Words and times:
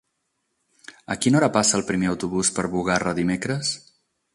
A 1.15 1.19
quina 1.25 1.39
hora 1.41 1.51
passa 1.59 1.77
el 1.81 1.85
primer 1.91 2.11
autobús 2.15 2.53
per 2.59 2.69
Bugarra 2.77 3.19
dimecres? 3.23 3.79